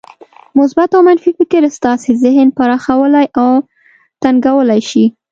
[0.55, 3.51] مثبت او منفي فکر ستاسې ذهن پراخولای او
[4.21, 5.05] تنګولای شي.